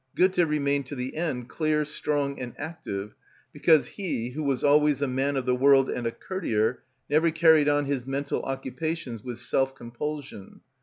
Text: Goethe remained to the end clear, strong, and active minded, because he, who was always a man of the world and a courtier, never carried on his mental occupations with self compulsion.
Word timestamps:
Goethe 0.15 0.39
remained 0.39 0.87
to 0.87 0.95
the 0.95 1.15
end 1.15 1.47
clear, 1.47 1.85
strong, 1.85 2.39
and 2.39 2.55
active 2.57 2.93
minded, 3.09 3.15
because 3.53 3.85
he, 3.87 4.29
who 4.31 4.41
was 4.41 4.63
always 4.63 4.99
a 5.03 5.07
man 5.07 5.37
of 5.37 5.45
the 5.45 5.53
world 5.55 5.91
and 5.91 6.07
a 6.07 6.11
courtier, 6.11 6.81
never 7.07 7.29
carried 7.29 7.69
on 7.69 7.85
his 7.85 8.07
mental 8.07 8.41
occupations 8.41 9.23
with 9.23 9.37
self 9.37 9.75
compulsion. 9.75 10.61